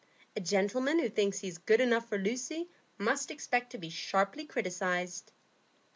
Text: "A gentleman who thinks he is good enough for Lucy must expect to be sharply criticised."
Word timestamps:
"A 0.35 0.39
gentleman 0.41 0.97
who 0.97 1.09
thinks 1.09 1.37
he 1.37 1.47
is 1.47 1.59
good 1.59 1.79
enough 1.79 2.09
for 2.09 2.17
Lucy 2.17 2.67
must 2.97 3.29
expect 3.29 3.73
to 3.73 3.77
be 3.77 3.91
sharply 3.91 4.45
criticised." 4.47 5.31